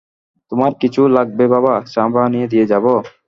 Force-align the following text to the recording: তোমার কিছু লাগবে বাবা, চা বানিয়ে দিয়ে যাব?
তোমার 0.51 0.71
কিছু 0.81 1.01
লাগবে 1.17 1.45
বাবা, 1.53 1.73
চা 1.93 2.03
বানিয়ে 2.13 2.47
দিয়ে 2.47 2.65
যাব? 2.71 2.85